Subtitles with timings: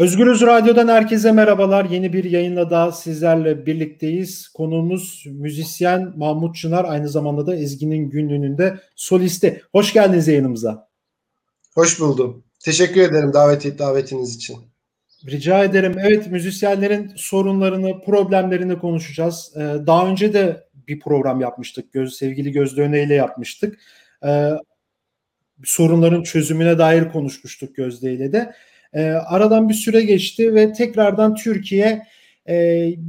[0.00, 1.84] Özgürüz Radyo'dan herkese merhabalar.
[1.84, 4.48] Yeni bir yayınla daha sizlerle birlikteyiz.
[4.48, 9.62] Konuğumuz müzisyen Mahmut Çınar, aynı zamanda da Ezgi'nin günlüğünün de solisti.
[9.72, 10.88] Hoş geldiniz yayınımıza.
[11.74, 12.44] Hoş buldum.
[12.60, 14.56] Teşekkür ederim davet davetiniz için.
[15.26, 15.94] Rica ederim.
[15.98, 19.52] Evet müzisyenlerin sorunlarını, problemlerini konuşacağız.
[19.56, 21.92] Ee, daha önce de bir program yapmıştık.
[21.92, 23.78] Göz, sevgili Gözde Öne ile yapmıştık.
[24.26, 24.50] Ee,
[25.64, 28.54] sorunların çözümüne dair konuşmuştuk Gözde ile de.
[28.92, 32.02] E, aradan bir süre geçti ve tekrardan Türkiye
[32.46, 32.54] e,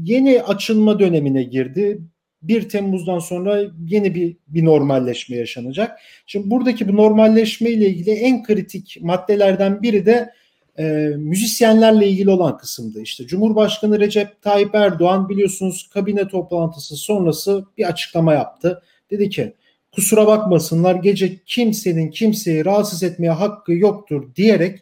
[0.04, 2.02] yeni açılma dönemine girdi.
[2.42, 6.00] 1 Temmuz'dan sonra yeni bir, bir normalleşme yaşanacak.
[6.26, 10.34] Şimdi buradaki bu normalleşme ile ilgili en kritik maddelerden biri de
[10.80, 10.84] e,
[11.18, 18.34] müzisyenlerle ilgili olan kısımda işte Cumhurbaşkanı Recep Tayyip Erdoğan biliyorsunuz kabine toplantısı sonrası bir açıklama
[18.34, 18.82] yaptı.
[19.12, 19.54] Dedi ki
[19.92, 24.80] kusura bakmasınlar gece kimsenin kimseyi rahatsız etmeye hakkı yoktur diyerek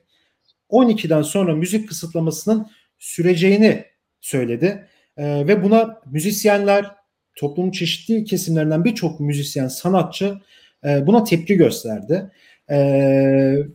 [0.70, 2.68] 12'den sonra müzik kısıtlamasının
[3.00, 3.86] süreceğini
[4.22, 4.88] söyledi.
[5.18, 6.86] E, ve buna müzisyenler,
[7.36, 10.38] toplumun çeşitli kesimlerinden birçok müzisyen, sanatçı
[10.86, 12.32] e, buna tepki gösterdi.
[12.70, 12.78] E,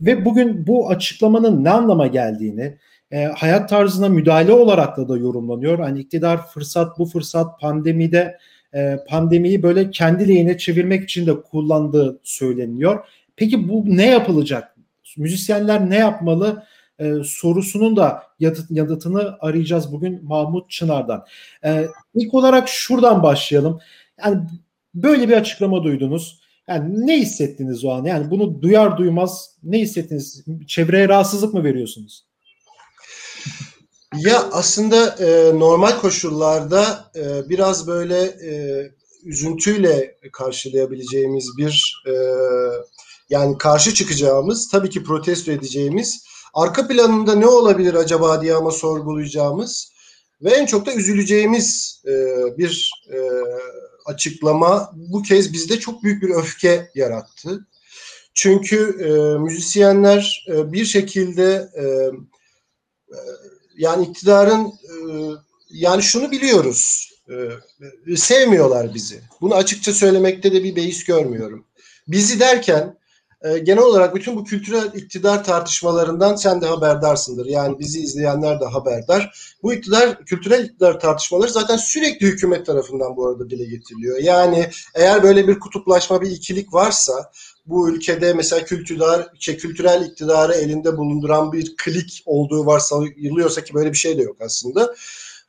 [0.01, 2.77] ve bugün bu açıklamanın ne anlama geldiğini,
[3.11, 5.79] e, hayat tarzına müdahale olarak da da yorumlanıyor.
[5.79, 8.37] Hani iktidar fırsat bu fırsat pandemide
[8.73, 13.05] e, pandemiyi böyle kendi lehine çevirmek için de kullandığı söyleniyor.
[13.35, 14.75] Peki bu ne yapılacak?
[15.17, 16.63] Müzisyenler ne yapmalı?
[16.99, 21.25] E, sorusunun da yadıt, yadıtını arayacağız bugün Mahmut Çınar'dan.
[21.65, 23.79] E, ilk olarak şuradan başlayalım.
[24.23, 24.47] Yani
[24.93, 26.41] böyle bir açıklama duydunuz.
[26.67, 28.05] Yani ne hissettiniz o an?
[28.05, 30.45] Yani bunu duyar duymaz ne hissettiniz?
[30.67, 32.25] Çevreye rahatsızlık mı veriyorsunuz?
[34.17, 38.81] Ya aslında e, normal koşullarda e, biraz böyle e,
[39.23, 42.13] üzüntüyle karşılayabileceğimiz bir e,
[43.29, 46.25] yani karşı çıkacağımız tabii ki protesto edeceğimiz
[46.55, 49.91] arka planında ne olabilir acaba diye ama sorgulayacağımız
[50.41, 52.11] ve en çok da üzüleceğimiz e,
[52.57, 53.17] bir e,
[54.05, 57.67] açıklama bu kez bizde çok büyük bir öfke yarattı.
[58.33, 63.19] Çünkü e, müzisyenler e, bir şekilde e, e,
[63.77, 64.95] yani iktidarın e,
[65.69, 67.11] yani şunu biliyoruz
[68.07, 69.21] e, sevmiyorlar bizi.
[69.41, 71.65] Bunu açıkça söylemekte de bir beis görmüyorum.
[72.07, 72.97] Bizi derken
[73.41, 77.45] e, genel olarak bütün bu kültürel iktidar tartışmalarından sen de haberdarsındır.
[77.45, 79.35] Yani bizi izleyenler de haberdar.
[79.63, 84.17] Bu iktidar, kültürel iktidar tartışmaları zaten sürekli hükümet tarafından bu arada dile getiriliyor.
[84.17, 87.31] Yani eğer böyle bir kutuplaşma, bir ikilik varsa
[87.65, 93.73] bu ülkede mesela kültürel, şey, kültürel iktidarı elinde bulunduran bir klik olduğu varsa yılıyorsa ki
[93.73, 94.95] böyle bir şey de yok aslında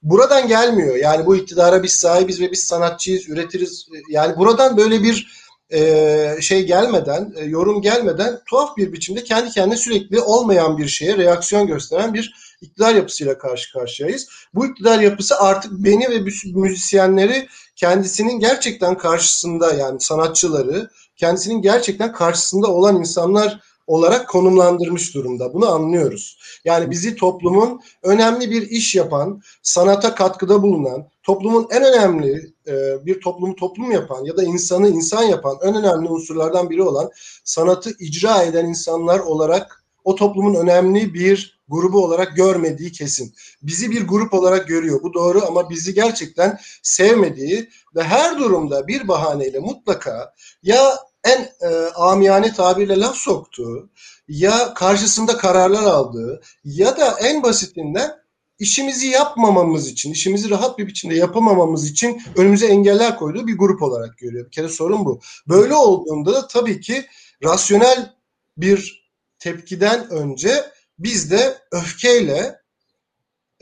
[0.03, 0.97] buradan gelmiyor.
[0.97, 3.87] Yani bu iktidara biz sahibiz ve biz sanatçıyız, üretiriz.
[4.11, 9.77] Yani buradan böyle bir e, şey gelmeden, e, yorum gelmeden tuhaf bir biçimde kendi kendine
[9.77, 14.29] sürekli olmayan bir şeye reaksiyon gösteren bir iktidar yapısıyla karşı karşıyayız.
[14.55, 16.19] Bu iktidar yapısı artık beni ve
[16.55, 25.55] müzisyenleri kendisinin gerçekten karşısında yani sanatçıları kendisinin gerçekten karşısında olan insanlar olarak konumlandırmış durumda.
[25.55, 26.39] Bunu anlıyoruz.
[26.65, 33.21] Yani bizi toplumun önemli bir iş yapan, sanata katkıda bulunan, toplumun en önemli e, bir
[33.21, 37.11] toplumu toplum yapan ya da insanı insan yapan en önemli unsurlardan biri olan
[37.45, 43.35] sanatı icra eden insanlar olarak o toplumun önemli bir grubu olarak görmediği kesin.
[43.63, 45.03] Bizi bir grup olarak görüyor.
[45.03, 51.91] Bu doğru ama bizi gerçekten sevmediği ve her durumda bir bahaneyle mutlaka ya en e,
[51.97, 53.91] amiyane tabirle laf soktuğu
[54.29, 58.26] ya karşısında kararlar aldığı ya da en basitinden
[58.59, 64.19] işimizi yapmamamız için, işimizi rahat bir biçimde yapamamamız için önümüze engeller koyduğu bir grup olarak
[64.19, 64.47] görüyor.
[64.47, 65.21] Bir kere sorun bu.
[65.49, 67.07] Böyle olduğunda da tabii ki
[67.45, 68.15] rasyonel
[68.57, 69.07] bir
[69.39, 70.65] tepkiden önce
[70.99, 72.61] biz de öfkeyle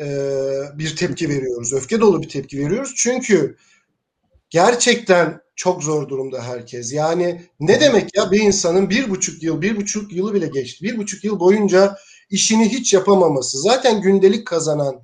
[0.01, 0.07] e,
[0.75, 1.73] bir tepki veriyoruz.
[1.73, 2.93] Öfke dolu bir tepki veriyoruz.
[2.97, 3.57] Çünkü
[4.51, 6.93] gerçekten çok zor durumda herkes.
[6.93, 10.85] Yani ne demek ya bir insanın bir buçuk yıl, bir buçuk yılı bile geçti.
[10.85, 11.97] Bir buçuk yıl boyunca
[12.31, 13.59] işini hiç yapamaması.
[13.59, 15.03] Zaten gündelik kazanan,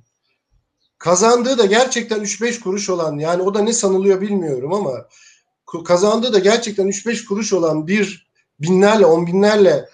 [0.97, 5.07] kazandığı da gerçekten 3-5 kuruş olan yani o da ne sanılıyor bilmiyorum ama
[5.85, 8.27] kazandığı da gerçekten 3-5 kuruş olan bir
[8.59, 9.85] binlerle, on binlerle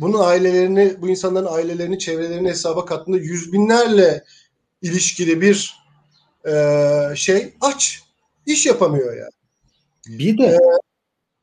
[0.00, 4.24] bunun ailelerini, bu insanların ailelerini, çevrelerini hesaba kattığında yüz binlerle
[4.82, 5.82] ilişkili bir
[6.48, 6.52] e,
[7.16, 8.02] şey aç.
[8.46, 9.32] iş yapamıyor yani.
[10.18, 10.58] Bir de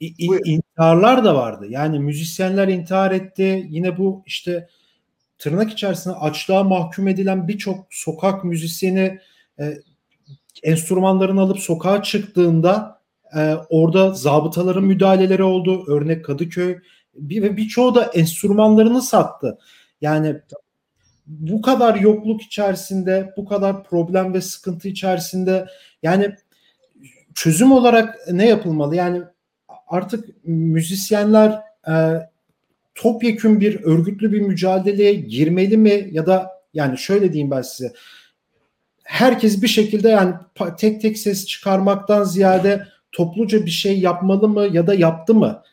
[0.01, 1.65] ee, intiharlar da vardı.
[1.69, 3.68] Yani müzisyenler intihar etti.
[3.69, 4.69] Yine bu işte
[5.39, 9.19] tırnak içerisinde açlığa mahkum edilen birçok sokak müzisyeni
[9.59, 9.74] e,
[10.63, 13.01] enstrümanlarını alıp sokağa çıktığında
[13.36, 15.83] e, orada zabıtaların müdahaleleri oldu.
[15.88, 16.80] Örnek Kadıköy
[17.15, 19.57] bir, ve birçoğu da enstrümanlarını sattı.
[20.01, 20.36] Yani
[21.27, 25.68] bu kadar yokluk içerisinde, bu kadar problem ve sıkıntı içerisinde
[26.03, 26.35] yani
[27.35, 28.95] çözüm olarak ne yapılmalı?
[28.95, 29.21] Yani
[29.88, 31.94] artık müzisyenler e,
[32.95, 37.94] topyekün bir örgütlü bir mücadeleye girmeli mi ya da yani şöyle diyeyim ben size
[39.03, 40.36] herkes bir şekilde yani
[40.77, 45.63] tek tek ses çıkarmaktan ziyade topluca bir şey yapmalı mı ya da yaptı mı?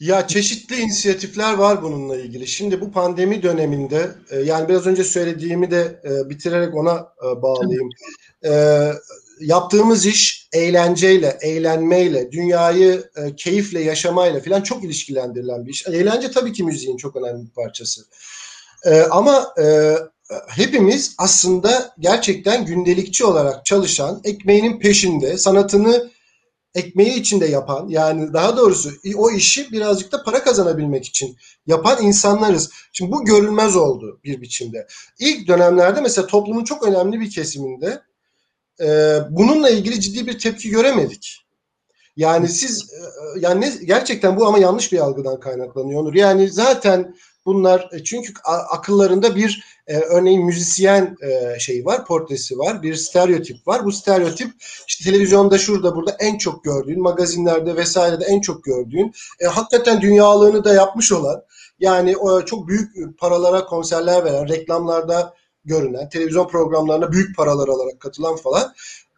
[0.00, 2.46] Ya çeşitli inisiyatifler var bununla ilgili.
[2.46, 7.90] Şimdi bu pandemi döneminde e, yani biraz önce söylediğimi de e, bitirerek ona e, bağlayayım.
[9.42, 15.86] Yaptığımız iş eğlenceyle, eğlenmeyle, dünyayı keyifle yaşamayla falan çok ilişkilendirilen bir iş.
[15.86, 18.02] Eğlence tabii ki müziğin çok önemli bir parçası.
[19.10, 19.54] Ama
[20.48, 26.10] hepimiz aslında gerçekten gündelikçi olarak çalışan, ekmeğinin peşinde, sanatını
[26.74, 31.36] ekmeği içinde yapan yani daha doğrusu o işi birazcık da para kazanabilmek için
[31.66, 32.70] yapan insanlarız.
[32.92, 34.86] Şimdi bu görülmez oldu bir biçimde.
[35.18, 38.02] İlk dönemlerde mesela toplumun çok önemli bir kesiminde
[38.80, 41.38] e, bununla ilgili ciddi bir tepki göremedik.
[42.16, 43.00] Yani siz e,
[43.40, 46.14] yani ne, gerçekten bu ama yanlış bir algıdan kaynaklanıyor Onur.
[46.14, 47.14] Yani zaten
[47.46, 48.32] bunlar e, çünkü
[48.70, 53.84] akıllarında bir e, örneğin müzisyen e, şeyi var, portresi var, bir stereotip var.
[53.84, 54.50] Bu stereotip
[54.88, 60.64] işte televizyonda şurada burada en çok gördüğün, magazinlerde vesairede en çok gördüğün, e, hakikaten dünyalığını
[60.64, 61.42] da yapmış olan,
[61.80, 65.34] yani o çok büyük paralara konserler veren, reklamlarda
[65.64, 68.72] görünen, televizyon programlarına büyük paralar alarak katılan falan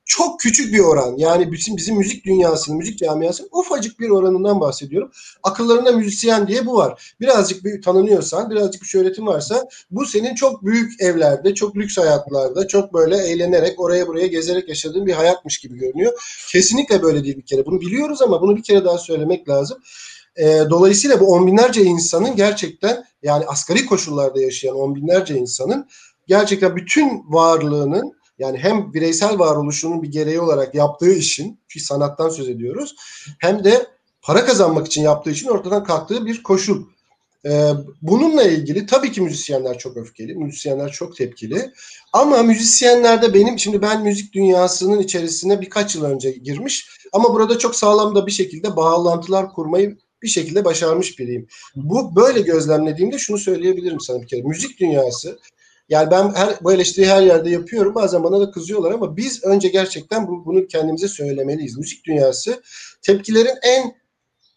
[0.07, 1.15] çok küçük bir oran.
[1.17, 5.11] Yani bizim bizim müzik dünyasının, müzik camiasının ufacık bir oranından bahsediyorum.
[5.43, 7.15] Akıllarında müzisyen diye bu var.
[7.21, 12.67] Birazcık bir tanınıyorsan, birazcık bir şöhretin varsa bu senin çok büyük evlerde, çok lüks hayatlarda,
[12.67, 16.13] çok böyle eğlenerek oraya buraya gezerek yaşadığın bir hayatmış gibi görünüyor.
[16.49, 17.67] Kesinlikle böyle değil bir kere.
[17.67, 19.79] Bunu biliyoruz ama bunu bir kere daha söylemek lazım.
[20.37, 25.89] E, dolayısıyla bu on binlerce insanın gerçekten yani asgari koşullarda yaşayan on binlerce insanın
[26.27, 32.49] gerçekten bütün varlığının yani hem bireysel varoluşunun bir gereği olarak yaptığı işin, ki sanattan söz
[32.49, 32.97] ediyoruz,
[33.39, 33.87] hem de
[34.23, 36.85] para kazanmak için yaptığı için ortadan kalktığı bir koşul.
[37.47, 37.71] Ee,
[38.03, 41.73] bununla ilgili tabii ki müzisyenler çok öfkeli, müzisyenler çok tepkili.
[42.13, 47.77] Ama müzisyenlerde benim, şimdi ben müzik dünyasının içerisine birkaç yıl önce girmiş ama burada çok
[47.77, 51.47] sağlam da bir şekilde bağlantılar kurmayı bir şekilde başarmış biriyim.
[51.77, 54.43] Bu böyle gözlemlediğimde şunu söyleyebilirim sana bir kere.
[54.43, 55.39] Müzik dünyası
[55.89, 57.95] yani ben her, bu eleştiriyi her yerde yapıyorum.
[57.95, 61.79] Bazen bana da kızıyorlar ama biz önce gerçekten bu, bunu kendimize söylemeliyiz.
[61.79, 62.63] Müzik dünyası
[63.03, 63.95] tepkilerin en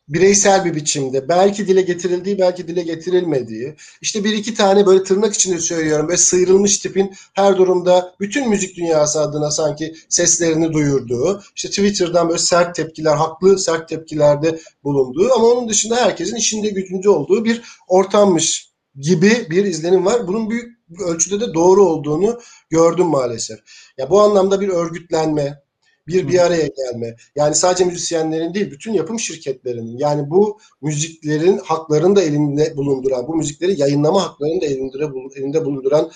[0.07, 5.33] bireysel bir biçimde belki dile getirildiği belki dile getirilmediği işte bir iki tane böyle tırnak
[5.33, 11.69] içinde söylüyorum böyle sıyrılmış tipin her durumda bütün müzik dünyası adına sanki seslerini duyurduğu işte
[11.69, 17.45] Twitter'dan böyle sert tepkiler haklı sert tepkilerde bulunduğu ama onun dışında herkesin işinde gücünde olduğu
[17.45, 20.27] bir ortammış gibi bir izlenim var.
[20.27, 22.39] Bunun büyük ölçüde de doğru olduğunu
[22.69, 23.59] gördüm maalesef.
[23.97, 25.61] Ya bu anlamda bir örgütlenme,
[26.07, 27.15] bir bir araya gelme.
[27.35, 33.35] Yani sadece müzisyenlerin değil, bütün yapım şirketlerinin yani bu müziklerin haklarını da elinde bulunduran, bu
[33.35, 34.97] müzikleri yayınlama haklarını da elinde,
[35.35, 36.11] elinde bulunduran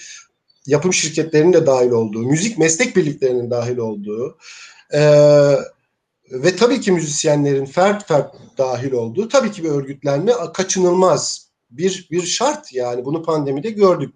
[0.65, 4.37] yapım şirketlerinin de dahil olduğu, müzik meslek birliklerinin dahil olduğu
[4.93, 5.01] e,
[6.31, 12.21] ve tabii ki müzisyenlerin fert fert dahil olduğu tabii ki bir örgütlenme kaçınılmaz bir bir
[12.21, 14.15] şart yani bunu pandemide gördük.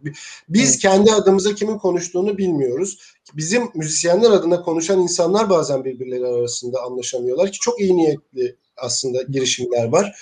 [0.49, 0.79] Biz evet.
[0.79, 2.97] kendi adımıza kimin konuştuğunu bilmiyoruz.
[3.33, 9.85] Bizim müzisyenler adına konuşan insanlar bazen birbirleri arasında anlaşamıyorlar ki çok iyi niyetli aslında girişimler
[9.85, 10.19] var.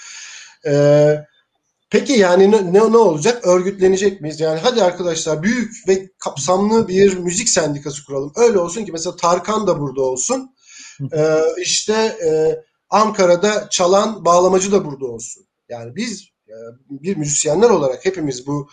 [0.67, 1.15] Ee,
[1.89, 3.47] peki yani ne, ne, olacak?
[3.47, 4.39] Örgütlenecek miyiz?
[4.39, 8.33] Yani hadi arkadaşlar büyük ve kapsamlı bir müzik sendikası kuralım.
[8.35, 10.55] Öyle olsun ki mesela Tarkan da burada olsun.
[11.13, 12.59] Ee, işte e,
[12.89, 15.45] Ankara'da çalan bağlamacı da burada olsun.
[15.69, 16.32] Yani biz
[16.89, 18.69] bir müzisyenler olarak hepimiz bu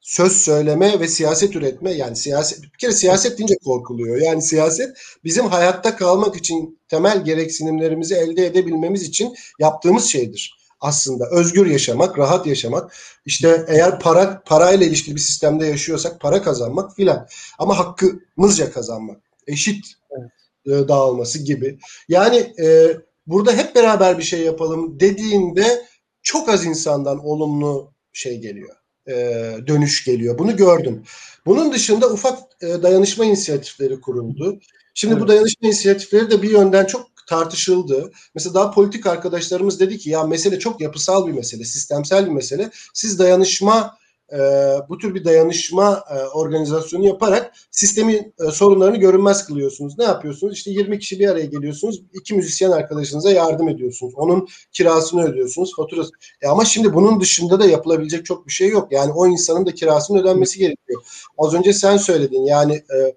[0.00, 4.16] söz söyleme ve siyaset üretme yani siyaset bir kere siyaset deyince korkuluyor.
[4.16, 11.28] Yani siyaset bizim hayatta kalmak için temel gereksinimlerimizi elde edebilmemiz için yaptığımız şeydir aslında.
[11.30, 12.94] Özgür yaşamak, rahat yaşamak.
[13.26, 17.28] İşte eğer para parayla ilişkili bir sistemde yaşıyorsak para kazanmak filan.
[17.58, 19.22] Ama hakkımızca kazanmak.
[19.46, 20.30] Eşit evet.
[20.66, 21.78] E, dağılması gibi.
[22.08, 22.96] Yani e,
[23.26, 25.86] burada hep beraber bir şey yapalım dediğinde
[26.28, 28.76] çok az insandan olumlu şey geliyor.
[29.08, 29.14] E,
[29.66, 30.38] dönüş geliyor.
[30.38, 31.02] Bunu gördüm.
[31.46, 34.60] Bunun dışında ufak e, dayanışma inisiyatifleri kuruldu.
[34.94, 35.22] Şimdi evet.
[35.22, 38.12] bu dayanışma inisiyatifleri de bir yönden çok tartışıldı.
[38.34, 42.70] Mesela daha politik arkadaşlarımız dedi ki ya mesele çok yapısal bir mesele, sistemsel bir mesele.
[42.94, 43.98] Siz dayanışma
[44.32, 44.38] e,
[44.88, 49.98] bu tür bir dayanışma e, organizasyonu yaparak sistemin e, sorunlarını görünmez kılıyorsunuz.
[49.98, 50.54] Ne yapıyorsunuz?
[50.54, 52.02] İşte 20 kişi bir araya geliyorsunuz.
[52.12, 54.14] iki müzisyen arkadaşınıza yardım ediyorsunuz.
[54.16, 55.76] Onun kirasını ödüyorsunuz.
[55.76, 56.10] Faturası.
[56.42, 58.92] E ama şimdi bunun dışında da yapılabilecek çok bir şey yok.
[58.92, 61.02] Yani o insanın da kirasının ödenmesi gerekiyor.
[61.38, 62.42] Az önce sen söyledin.
[62.42, 63.14] Yani e,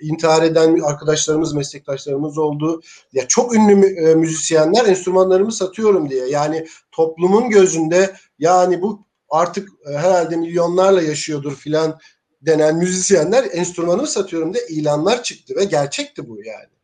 [0.00, 2.80] intihar eden arkadaşlarımız, meslektaşlarımız oldu.
[3.12, 6.28] Ya çok ünlü e, müzisyenler enstrümanlarımı satıyorum diye.
[6.28, 11.98] Yani toplumun gözünde yani bu artık e, herhalde milyonlarla yaşıyordur filan
[12.42, 16.76] denen müzisyenler enstrümanımı satıyorum diye ilanlar çıktı ve gerçekti bu yani.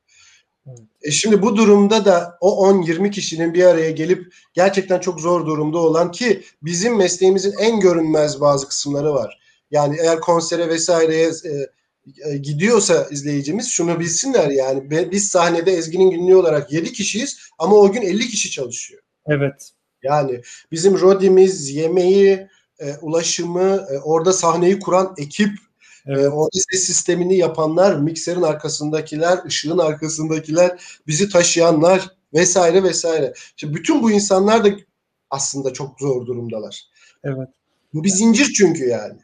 [1.03, 5.79] E şimdi bu durumda da o 10-20 kişinin bir araya gelip gerçekten çok zor durumda
[5.79, 9.39] olan ki bizim mesleğimizin en görünmez bazı kısımları var.
[9.71, 11.69] Yani eğer konsere vesaireye e,
[12.31, 17.93] e, gidiyorsa izleyicimiz şunu bilsinler yani biz sahnede Ezgi'nin günlüğü olarak 7 kişiyiz ama o
[17.93, 19.03] gün 50 kişi çalışıyor.
[19.27, 19.73] Evet.
[20.02, 20.40] Yani
[20.73, 25.50] bizim rodimiz, yemeği, e, ulaşımı, e, orada sahneyi kuran ekip,
[26.06, 26.25] e, evet.
[26.25, 33.32] e, orada ses sistemini yapanlar, mikserin arkasındakiler, ışığın arkasındakiler, bizi taşıyanlar vesaire vesaire.
[33.56, 34.68] Şimdi bütün bu insanlar da
[35.30, 36.82] aslında çok zor durumdalar.
[37.25, 37.49] Evet.
[37.94, 39.18] Bu bir zincir çünkü yani.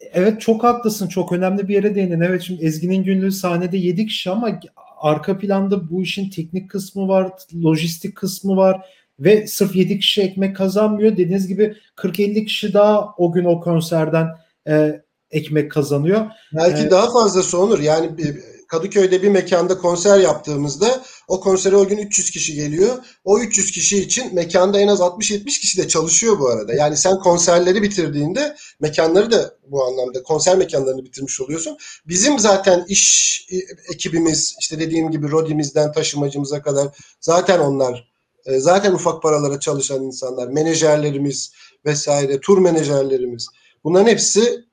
[0.00, 1.08] Evet çok haklısın.
[1.08, 2.20] Çok önemli bir yere değindin.
[2.20, 4.60] Evet şimdi Ezgi'nin günlüğü sahnede 7 kişi ama
[5.00, 7.32] arka planda bu işin teknik kısmı var,
[7.64, 8.86] lojistik kısmı var
[9.20, 11.12] ve sırf 7 kişi ekmek kazanmıyor.
[11.12, 14.26] Dediğiniz gibi 40-50 kişi daha o gün o konserden
[14.68, 16.26] e, ekmek kazanıyor.
[16.54, 17.78] Belki ee, daha fazlası olur.
[17.80, 18.10] Yani
[18.68, 22.98] Kadıköy'de bir mekanda konser yaptığımızda o konsere o gün 300 kişi geliyor.
[23.24, 26.74] O 300 kişi için mekanda en az 60-70 kişi de çalışıyor bu arada.
[26.74, 31.76] Yani sen konserleri bitirdiğinde mekanları da bu anlamda konser mekanlarını bitirmiş oluyorsun.
[32.06, 33.56] Bizim zaten iş e,
[33.94, 36.88] ekibimiz işte dediğim gibi Rodimizden taşımacımıza kadar
[37.20, 38.09] zaten onlar
[38.46, 41.52] e, zaten ufak paralara çalışan insanlar, menajerlerimiz
[41.84, 43.46] vesaire, tur menajerlerimiz.
[43.84, 44.64] Bunların hepsi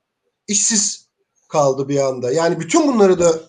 [0.48, 1.08] işsiz
[1.50, 2.32] kaldı bir anda.
[2.32, 3.42] Yani bütün bunları da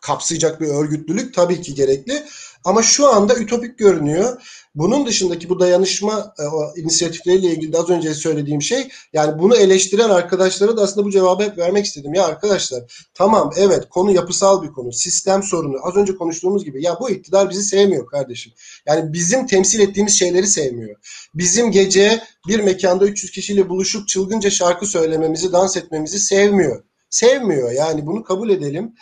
[0.00, 2.24] kapsayacak bir örgütlülük tabii ki gerekli.
[2.64, 4.42] Ama şu anda ütopik görünüyor.
[4.74, 10.10] Bunun dışındaki bu dayanışma e, inisiyatifleriyle ilgili de az önce söylediğim şey yani bunu eleştiren
[10.10, 12.14] arkadaşlara da aslında bu cevabı hep vermek istedim.
[12.14, 14.92] Ya arkadaşlar tamam evet konu yapısal bir konu.
[14.92, 15.76] Sistem sorunu.
[15.82, 18.52] Az önce konuştuğumuz gibi ya bu iktidar bizi sevmiyor kardeşim.
[18.86, 20.96] Yani bizim temsil ettiğimiz şeyleri sevmiyor.
[21.34, 26.84] Bizim gece bir mekanda 300 kişiyle buluşup çılgınca şarkı söylememizi, dans etmemizi sevmiyor.
[27.10, 28.94] Sevmiyor yani bunu kabul edelim.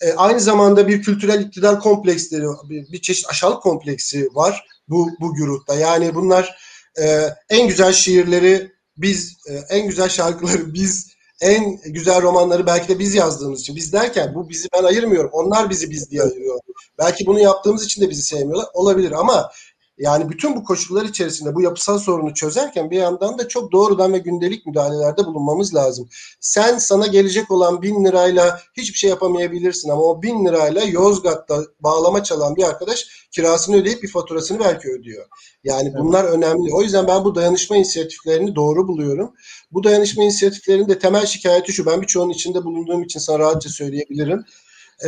[0.00, 5.34] E, aynı zamanda bir kültürel iktidar kompleksleri, bir, bir çeşit aşağılık kompleksi var bu, bu
[5.34, 5.74] grupta.
[5.74, 6.58] Yani bunlar
[7.02, 12.98] e, en güzel şiirleri biz, e, en güzel şarkıları biz, en güzel romanları belki de
[12.98, 13.76] biz yazdığımız için.
[13.76, 15.30] Biz derken bu bizi ben ayırmıyorum.
[15.32, 16.60] Onlar bizi biz diye ayırıyor.
[16.98, 18.66] Belki bunu yaptığımız için de bizi sevmiyorlar.
[18.74, 19.50] Olabilir ama
[19.98, 24.18] yani bütün bu koşullar içerisinde bu yapısal sorunu çözerken bir yandan da çok doğrudan ve
[24.18, 26.08] gündelik müdahalelerde bulunmamız lazım.
[26.40, 32.22] Sen sana gelecek olan bin lirayla hiçbir şey yapamayabilirsin ama o bin lirayla Yozgat'ta bağlama
[32.22, 35.26] çalan bir arkadaş kirasını ödeyip bir faturasını belki ödüyor.
[35.64, 36.34] Yani bunlar evet.
[36.34, 36.74] önemli.
[36.74, 39.34] O yüzden ben bu dayanışma inisiyatiflerini doğru buluyorum.
[39.72, 41.86] Bu dayanışma inisiyatiflerinin de temel şikayeti şu.
[41.86, 44.44] Ben birçoğunun içinde bulunduğum için sana rahatça söyleyebilirim.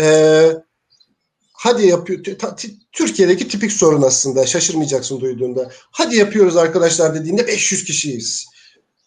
[0.00, 0.52] Ee,
[1.56, 2.24] hadi yapıyor.
[2.92, 5.70] Türkiye'deki tipik sorun aslında şaşırmayacaksın duyduğunda.
[5.90, 8.46] Hadi yapıyoruz arkadaşlar dediğinde 500 kişiyiz.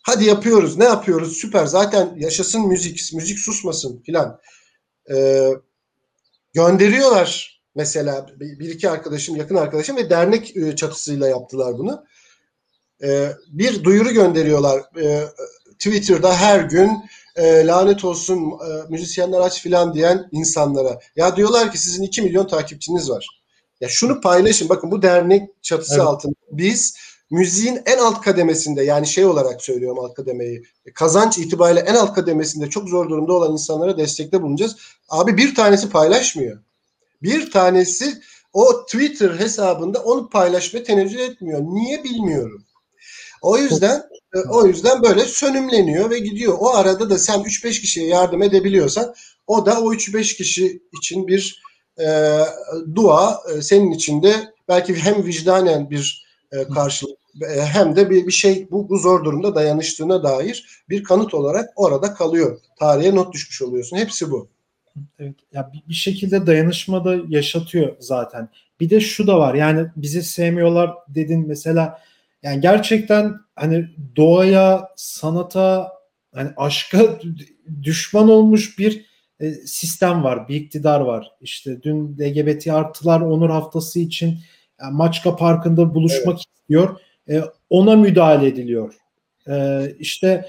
[0.03, 0.77] Hadi yapıyoruz.
[0.77, 1.37] Ne yapıyoruz?
[1.37, 1.65] Süper.
[1.65, 3.13] Zaten yaşasın müzik.
[3.13, 4.39] Müzik susmasın filan.
[5.13, 5.49] Ee,
[6.53, 12.05] gönderiyorlar mesela bir iki arkadaşım, yakın arkadaşım ve dernek e, çatısıyla yaptılar bunu.
[13.03, 14.83] Ee, bir duyuru gönderiyorlar.
[15.01, 15.25] Ee,
[15.79, 16.91] Twitter'da her gün
[17.39, 20.99] e, lanet olsun e, müzisyenler aç filan diyen insanlara.
[21.15, 23.27] Ya diyorlar ki sizin 2 milyon takipçiniz var.
[23.81, 24.69] Ya şunu paylaşın.
[24.69, 26.03] Bakın bu dernek çatısı evet.
[26.03, 26.95] altında biz
[27.31, 32.69] müziğin en alt kademesinde yani şey olarak söylüyorum alt kademeyi kazanç itibariyle en alt kademesinde
[32.69, 34.75] çok zor durumda olan insanlara destekte bulunacağız.
[35.09, 36.59] Abi bir tanesi paylaşmıyor.
[37.23, 38.21] Bir tanesi
[38.53, 41.61] o Twitter hesabında onu paylaşmaya tenezzül etmiyor.
[41.61, 42.65] Niye bilmiyorum.
[43.41, 44.18] O yüzden e,
[44.49, 46.57] o yüzden böyle sönümleniyor ve gidiyor.
[46.59, 49.13] O arada da sen 3-5 kişiye yardım edebiliyorsan
[49.47, 51.61] o da o 3-5 kişi için bir
[51.99, 52.39] e,
[52.95, 54.33] dua e, senin için de
[54.67, 59.25] belki hem vicdanen bir e, karşılık e, hem de bir, bir şey bu, bu zor
[59.25, 62.59] durumda dayanıştığına dair bir kanıt olarak orada kalıyor.
[62.79, 63.97] Tarihe not düşmüş oluyorsun.
[63.97, 64.49] Hepsi bu.
[65.19, 68.49] Evet, ya bir, bir şekilde dayanışma da yaşatıyor zaten.
[68.79, 69.53] Bir de şu da var.
[69.53, 72.01] Yani bizi sevmiyorlar dedin mesela
[72.43, 75.91] yani gerçekten hani doğaya, sanata,
[76.33, 77.19] hani aşka
[77.83, 79.05] düşman olmuş bir
[79.39, 81.31] e, sistem var, bir iktidar var.
[81.41, 84.39] İşte dün LGBT artılar onur haftası için
[84.81, 86.45] yani Maçka Parkı'nda buluşmak evet.
[86.61, 86.99] istiyor.
[87.29, 88.95] E, ona müdahale ediliyor.
[89.47, 90.45] E, işte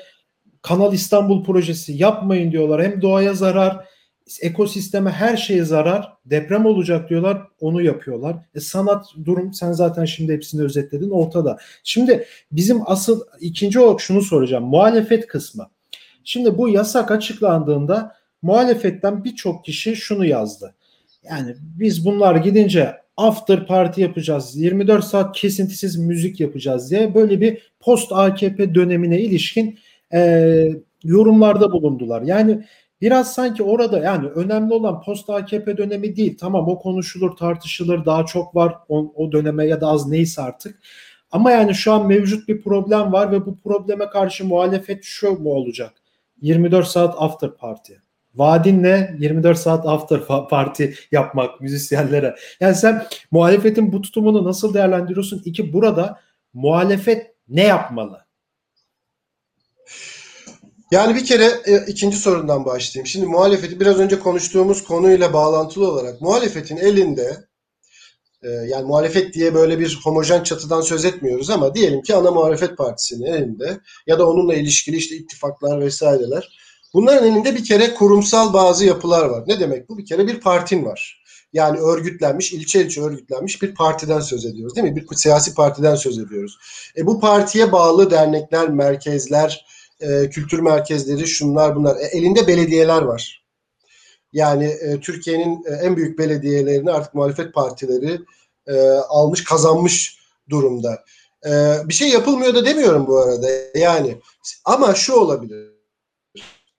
[0.62, 2.82] Kanal İstanbul projesi yapmayın diyorlar.
[2.82, 3.88] Hem doğaya zarar,
[4.42, 6.12] ekosisteme her şeye zarar.
[6.24, 7.42] Deprem olacak diyorlar.
[7.60, 8.36] Onu yapıyorlar.
[8.54, 11.58] E, sanat durum sen zaten şimdi hepsini özetledin ortada.
[11.84, 14.64] Şimdi bizim asıl ikinci olarak şunu soracağım.
[14.64, 15.70] Muhalefet kısmı.
[16.24, 20.74] Şimdi bu yasak açıklandığında muhalefetten birçok kişi şunu yazdı.
[21.22, 24.56] Yani biz bunlar gidince after party yapacağız.
[24.56, 29.78] 24 saat kesintisiz müzik yapacağız diye böyle bir post AKP dönemine ilişkin
[30.12, 30.72] e,
[31.04, 32.22] yorumlarda bulundular.
[32.22, 32.64] Yani
[33.00, 36.38] biraz sanki orada yani önemli olan post AKP dönemi değil.
[36.40, 40.78] Tamam o konuşulur, tartışılır, daha çok var o, o döneme ya da az neyse artık.
[41.32, 45.50] Ama yani şu an mevcut bir problem var ve bu probleme karşı muhalefet şu mu
[45.50, 45.94] olacak?
[46.42, 47.92] 24 saat after party.
[48.34, 49.16] Vaadin ne?
[49.18, 52.36] 24 saat after party yapmak müzisyenlere.
[52.60, 55.42] Yani sen muhalefetin bu tutumunu nasıl değerlendiriyorsun?
[55.44, 56.20] İki burada
[56.54, 58.24] muhalefet ne yapmalı?
[60.90, 63.06] Yani bir kere e, ikinci sorundan başlayayım.
[63.06, 67.44] Şimdi muhalefeti biraz önce konuştuğumuz konuyla bağlantılı olarak muhalefetin elinde
[68.42, 72.76] e, yani muhalefet diye böyle bir homojen çatıdan söz etmiyoruz ama diyelim ki ana muhalefet
[72.76, 76.58] partisinin elinde ya da onunla ilişkili işte ittifaklar vesaireler.
[76.94, 79.44] Bunların elinde bir kere kurumsal bazı yapılar var.
[79.46, 79.98] Ne demek bu?
[79.98, 81.20] Bir kere bir partin var.
[81.52, 84.96] Yani örgütlenmiş, ilçe ilçe örgütlenmiş bir partiden söz ediyoruz değil mi?
[84.96, 86.58] Bir siyasi partiden söz ediyoruz.
[86.96, 89.66] E, bu partiye bağlı dernekler, merkezler,
[90.00, 91.96] e, kültür merkezleri, şunlar bunlar.
[91.96, 93.44] E, elinde belediyeler var.
[94.32, 98.20] Yani e, Türkiye'nin e, en büyük belediyelerini artık muhalefet partileri
[98.66, 101.04] e, almış, kazanmış durumda.
[101.46, 103.48] E, bir şey yapılmıyor da demiyorum bu arada.
[103.74, 104.20] Yani
[104.64, 105.70] ama şu olabilir.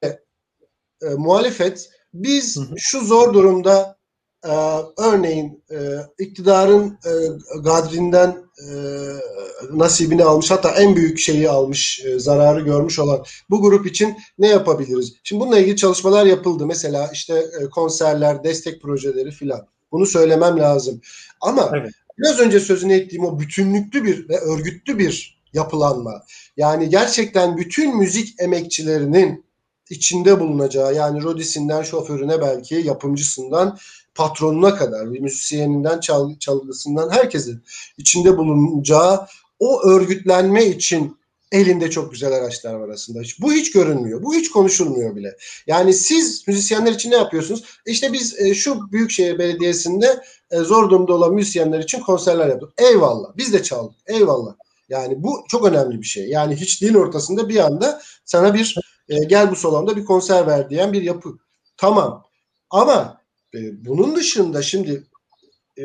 [0.03, 3.97] E, e, muhalefet biz şu zor durumda
[4.45, 4.51] e,
[4.97, 5.77] örneğin e,
[6.19, 7.11] iktidarın e,
[7.59, 8.43] gadrinden
[9.71, 14.47] nasibini almış hatta en büyük şeyi almış e, zararı görmüş olan bu grup için ne
[14.47, 15.13] yapabiliriz?
[15.23, 16.65] Şimdi bununla ilgili çalışmalar yapıldı.
[16.65, 19.67] Mesela işte e, konserler, destek projeleri filan.
[19.91, 21.01] Bunu söylemem lazım.
[21.41, 21.91] Ama evet.
[22.19, 26.23] biraz önce sözünü ettiğim o bütünlüklü bir ve örgütlü bir yapılanma.
[26.57, 29.45] Yani gerçekten bütün müzik emekçilerinin
[29.89, 33.77] içinde bulunacağı yani rodisinden şoförüne belki yapımcısından
[34.15, 37.63] patronuna kadar, bir müzisyeninden çal, çalgısından herkesin
[37.97, 39.27] içinde bulunacağı
[39.59, 41.17] o örgütlenme için
[41.51, 43.21] elinde çok güzel araçlar var aslında.
[43.39, 44.23] Bu hiç görünmüyor.
[44.23, 45.37] Bu hiç konuşulmuyor bile.
[45.67, 47.63] Yani siz müzisyenler için ne yapıyorsunuz?
[47.85, 50.21] İşte biz e, şu Büyükşehir Belediyesi'nde
[50.51, 52.69] e, zor durumda olan müzisyenler için konserler yaptık.
[52.77, 53.37] Eyvallah.
[53.37, 53.95] Biz de çaldık.
[54.07, 54.55] Eyvallah.
[54.89, 56.29] Yani bu çok önemli bir şey.
[56.29, 58.75] Yani hiçliğin ortasında bir anda sana bir
[59.09, 61.29] e, gel bu salonda bir konser ver diyen bir yapı.
[61.77, 62.23] Tamam.
[62.69, 63.20] Ama
[63.55, 65.03] e, bunun dışında şimdi
[65.77, 65.83] e,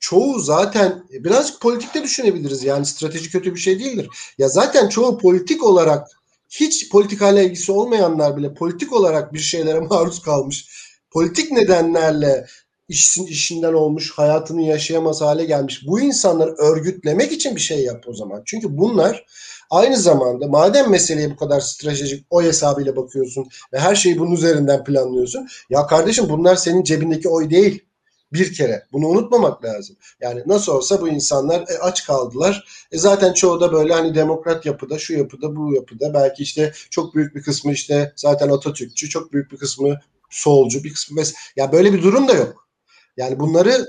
[0.00, 2.64] çoğu zaten e, birazcık politikte düşünebiliriz.
[2.64, 4.08] Yani strateji kötü bir şey değildir.
[4.38, 6.08] Ya zaten çoğu politik olarak
[6.50, 10.68] hiç politikayla ilgisi olmayanlar bile politik olarak bir şeylere maruz kalmış.
[11.10, 12.46] Politik nedenlerle
[12.88, 15.86] işin işinden olmuş, hayatını yaşayamaz hale gelmiş.
[15.86, 18.42] Bu insanları örgütlemek için bir şey yap o zaman.
[18.46, 19.26] Çünkü bunlar
[19.72, 24.84] aynı zamanda madem meseleye bu kadar stratejik o hesabıyla bakıyorsun ve her şeyi bunun üzerinden
[24.84, 25.48] planlıyorsun.
[25.70, 27.84] Ya kardeşim bunlar senin cebindeki oy değil
[28.32, 28.86] bir kere.
[28.92, 29.96] Bunu unutmamak lazım.
[30.20, 32.86] Yani nasıl olsa bu insanlar e, aç kaldılar.
[32.92, 36.14] E zaten çoğu da böyle hani demokrat yapıda, şu yapıda, bu yapıda.
[36.14, 40.92] Belki işte çok büyük bir kısmı işte zaten Atatürkçü, çok büyük bir kısmı solcu, bir
[40.92, 42.68] kısmı mes ya böyle bir durum da yok.
[43.16, 43.88] Yani bunları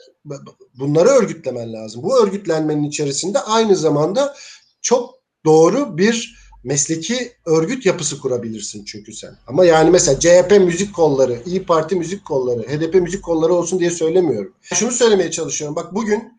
[0.74, 2.04] bunları örgütlemen lazım.
[2.04, 4.36] Bu örgütlenmenin içerisinde aynı zamanda
[4.82, 9.38] çok doğru bir mesleki örgüt yapısı kurabilirsin çünkü sen.
[9.48, 13.90] Ama yani mesela CHP müzik kolları, İyi Parti müzik kolları, HDP müzik kolları olsun diye
[13.90, 14.54] söylemiyorum.
[14.62, 15.76] Şunu söylemeye çalışıyorum.
[15.76, 16.34] Bak bugün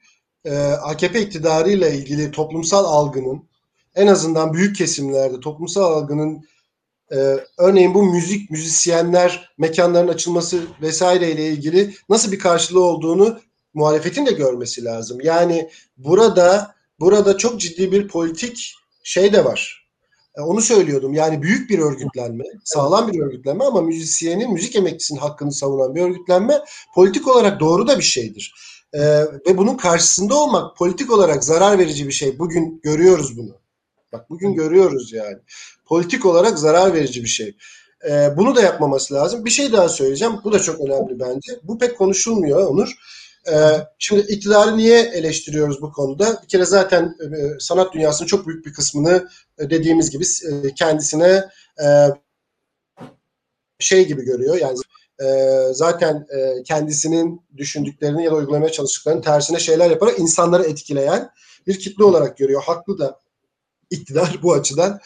[0.45, 3.43] e, AKP iktidarıyla ilgili toplumsal algının
[3.95, 6.45] en azından büyük kesimlerde toplumsal algının
[7.13, 7.17] e,
[7.59, 13.41] örneğin bu müzik, müzisyenler, mekanların açılması vesaire ile ilgili nasıl bir karşılığı olduğunu
[13.75, 15.21] muhalefetin de görmesi lazım.
[15.21, 19.85] Yani burada burada çok ciddi bir politik şey de var
[20.37, 21.15] e, onu söylüyordum.
[21.15, 26.61] Yani büyük bir örgütlenme, sağlam bir örgütlenme ama müzisyenin, müzik emekçisinin hakkını savunan bir örgütlenme
[26.95, 28.55] politik olarak doğru da bir şeydir.
[28.95, 29.01] Ee,
[29.47, 32.39] ve bunun karşısında olmak politik olarak zarar verici bir şey.
[32.39, 33.57] Bugün görüyoruz bunu.
[34.13, 35.39] Bak bugün görüyoruz yani.
[35.87, 37.57] Politik olarak zarar verici bir şey.
[38.11, 39.45] Ee, bunu da yapmaması lazım.
[39.45, 40.35] Bir şey daha söyleyeceğim.
[40.45, 41.53] Bu da çok önemli bence.
[41.63, 42.93] Bu pek konuşulmuyor Onur.
[43.53, 46.43] Ee, şimdi iktidarı niye eleştiriyoruz bu konuda?
[46.43, 49.29] Bir kere zaten e, sanat dünyasının çok büyük bir kısmını
[49.59, 51.45] e, dediğimiz gibi e, kendisine
[53.79, 54.57] şey gibi görüyor.
[54.57, 54.79] Yani
[55.73, 56.27] zaten
[56.65, 61.31] kendisinin düşündüklerini ya da uygulamaya çalıştıklarını tersine şeyler yaparak insanları etkileyen
[61.67, 62.63] bir kitle olarak görüyor.
[62.63, 63.21] Haklı da.
[63.91, 65.01] iktidar bu açıdan.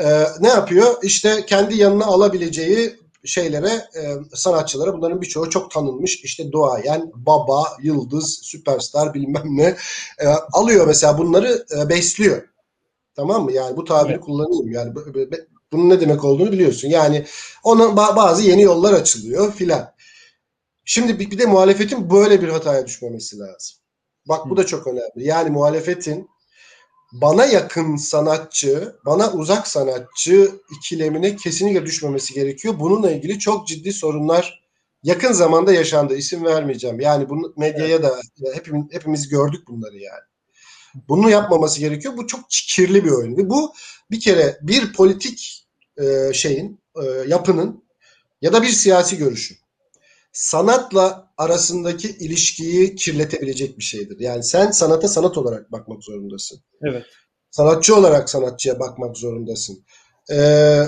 [0.00, 0.94] E, ne yapıyor?
[1.02, 4.02] İşte kendi yanına alabileceği şeylere, e,
[4.34, 6.24] sanatçılara bunların birçoğu çok tanınmış.
[6.24, 9.76] İşte duayen, baba, yıldız, süperstar bilmem ne
[10.18, 12.48] e, alıyor mesela bunları e, besliyor.
[13.16, 13.52] Tamam mı?
[13.52, 14.24] Yani bu tabiri evet.
[14.24, 14.72] kullanayım.
[14.72, 14.94] Yani
[15.72, 16.88] bunun ne demek olduğunu biliyorsun.
[16.88, 17.26] Yani
[17.62, 19.94] ona bazı yeni yollar açılıyor filan.
[20.84, 23.76] Şimdi bir de muhalefetin böyle bir hataya düşmemesi lazım.
[24.28, 25.26] Bak bu da çok önemli.
[25.26, 26.28] Yani muhalefetin
[27.14, 32.74] bana yakın sanatçı, bana uzak sanatçı ikilemine kesinlikle düşmemesi gerekiyor.
[32.80, 34.64] Bununla ilgili çok ciddi sorunlar
[35.02, 36.16] yakın zamanda yaşandı.
[36.16, 37.00] İsim vermeyeceğim.
[37.00, 38.20] Yani bunu medyaya da
[38.54, 40.22] hepimiz, hepimiz gördük bunları yani.
[41.08, 42.16] Bunu yapmaması gerekiyor.
[42.16, 43.50] Bu çok kirli bir oyun.
[43.50, 43.72] Bu
[44.10, 45.66] bir kere bir politik
[46.32, 46.80] şeyin,
[47.26, 47.84] yapının
[48.42, 49.56] ya da bir siyasi görüşün
[50.34, 54.20] sanatla arasındaki ilişkiyi kirletebilecek bir şeydir.
[54.20, 56.60] Yani sen sanata sanat olarak bakmak zorundasın.
[56.82, 57.04] Evet.
[57.50, 59.84] Sanatçı olarak sanatçıya bakmak zorundasın.
[60.32, 60.82] Ee,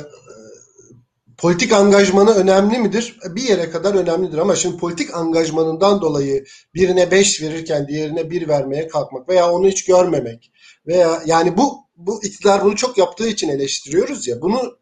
[1.38, 3.18] politik angajmanı önemli midir?
[3.24, 8.88] Bir yere kadar önemlidir ama şimdi politik angajmanından dolayı birine beş verirken diğerine bir vermeye
[8.88, 10.52] kalkmak veya onu hiç görmemek
[10.87, 14.78] veya yani bu bu iktidar bunu çok yaptığı için eleştiriyoruz ya bunu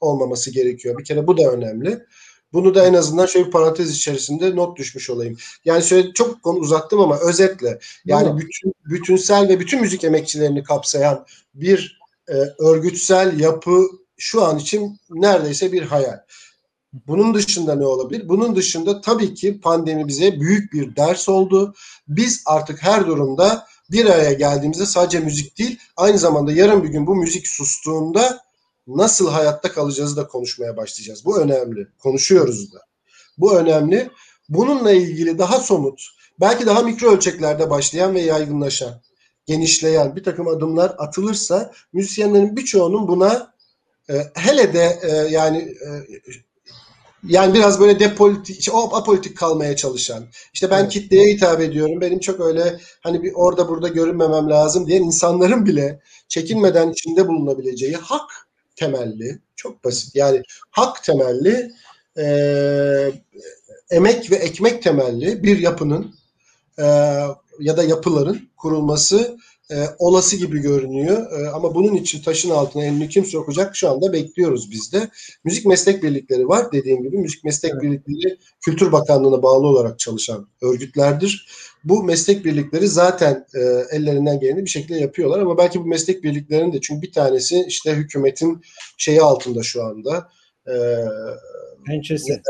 [0.00, 0.98] olmaması gerekiyor.
[0.98, 2.02] Bir kere bu da önemli.
[2.56, 5.36] Bunu da en azından şöyle bir parantez içerisinde not düşmüş olayım.
[5.64, 11.26] Yani şöyle çok konu uzattım ama özetle yani bütün bütünsel ve bütün müzik emekçilerini kapsayan
[11.54, 16.18] bir e, örgütsel yapı şu an için neredeyse bir hayal.
[17.06, 18.28] Bunun dışında ne olabilir?
[18.28, 21.74] Bunun dışında tabii ki pandemi bize büyük bir ders oldu.
[22.08, 27.06] Biz artık her durumda bir araya geldiğimizde sadece müzik değil, aynı zamanda yarın bir gün
[27.06, 28.45] bu müzik sustuğunda
[28.86, 31.24] nasıl hayatta kalacağızı da konuşmaya başlayacağız.
[31.24, 31.86] Bu önemli.
[31.98, 32.78] Konuşuyoruz da.
[33.38, 34.10] Bu önemli.
[34.48, 36.02] Bununla ilgili daha somut,
[36.40, 39.00] belki daha mikro ölçeklerde başlayan ve yaygınlaşan,
[39.46, 43.54] genişleyen bir takım adımlar atılırsa müzisyenlerin birçoğunun buna
[44.10, 45.88] e, hele de e, yani e,
[47.22, 50.24] yani biraz böyle depolitik, o apolitik kalmaya çalışan.
[50.54, 50.92] İşte ben evet.
[50.92, 52.00] kitleye hitap ediyorum.
[52.00, 57.96] Benim çok öyle hani bir orada burada görünmemem lazım diyen insanların bile çekinmeden içinde bulunabileceği
[57.96, 58.45] hak
[58.76, 60.16] temelli, çok basit.
[60.16, 61.72] Yani hak temelli,
[62.18, 62.26] e,
[63.90, 66.14] emek ve ekmek temelli bir yapının
[66.78, 66.84] e,
[67.60, 69.38] ya da yapıların kurulması
[69.70, 71.32] e, olası gibi görünüyor.
[71.32, 75.10] E, ama bunun için taşın altına elini kim sokacak şu anda bekliyoruz biz de.
[75.44, 77.18] Müzik meslek birlikleri var dediğim gibi.
[77.18, 77.82] Müzik meslek evet.
[77.82, 81.48] birlikleri Kültür Bakanlığı'na bağlı olarak çalışan örgütlerdir.
[81.84, 83.60] Bu meslek birlikleri zaten e,
[83.96, 87.92] ellerinden geleni bir şekilde yapıyorlar ama belki bu meslek birliklerinin de çünkü bir tanesi işte
[87.92, 88.60] hükümetin
[88.96, 90.28] şeyi altında şu anda.
[90.68, 90.74] E,
[91.86, 92.42] Pençesi.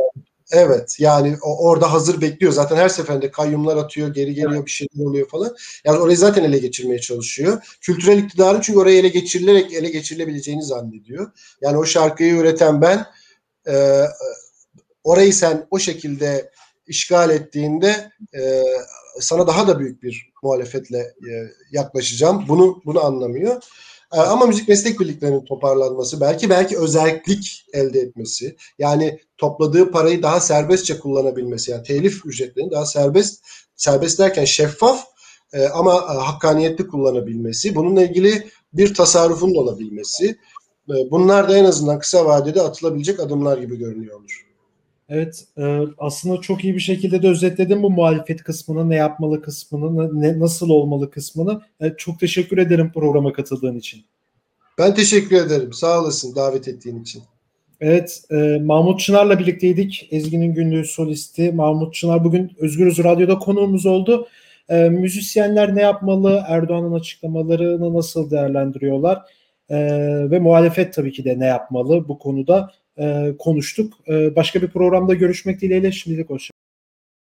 [0.52, 2.52] Evet yani orada hazır bekliyor.
[2.52, 4.66] Zaten her seferinde kayyumlar atıyor, geri geliyor evet.
[4.66, 5.56] bir şeyler oluyor falan.
[5.84, 7.76] Yani orayı zaten ele geçirmeye çalışıyor.
[7.80, 11.30] Kültürel iktidarın çünkü orayı ele geçirilerek ele geçirilebileceğini zannediyor.
[11.60, 13.06] Yani o şarkıyı üreten ben
[13.68, 14.04] e,
[15.04, 16.50] orayı sen o şekilde
[16.86, 18.62] işgal ettiğinde e,
[19.20, 21.32] sana daha da büyük bir muhalefetle e,
[21.72, 22.44] yaklaşacağım.
[22.48, 23.62] Bunu bunu anlamıyor.
[24.12, 30.40] E, ama müzik meslek birliklerinin toparlanması, belki belki özellik elde etmesi, yani topladığı parayı daha
[30.40, 33.44] serbestçe kullanabilmesi, yani telif ücretlerini daha serbest,
[33.76, 35.04] serbest derken şeffaf
[35.52, 35.94] e, ama
[36.26, 40.38] hakkaniyetli kullanabilmesi, bununla ilgili bir tasarrufun da olabilmesi,
[41.10, 44.20] bunlar da en azından kısa vadede atılabilecek adımlar gibi görünüyor.
[45.08, 50.20] Evet, e, aslında çok iyi bir şekilde de özetledin bu muhalefet kısmını, ne yapmalı kısmını,
[50.20, 51.60] ne, nasıl olmalı kısmını.
[51.80, 54.04] E, çok teşekkür ederim programa katıldığın için.
[54.78, 55.72] Ben teşekkür ederim.
[55.72, 57.22] Sağ olasın davet ettiğin için.
[57.80, 60.08] Evet, e, Mahmut Çınar'la birlikteydik.
[60.10, 61.52] Ezgi'nin günlüğü solisti.
[61.52, 64.28] Mahmut Çınar bugün Özgürüz Radyo'da konuğumuz oldu.
[64.68, 66.44] E, müzisyenler ne yapmalı?
[66.48, 69.22] Erdoğan'ın açıklamalarını nasıl değerlendiriyorlar?
[69.68, 69.76] E,
[70.30, 72.70] ve muhalefet tabii ki de ne yapmalı bu konuda?
[72.98, 73.94] E, konuştuk.
[74.08, 76.55] E, başka bir programda görüşmek dileğiyle şimdilik hoşçakalın.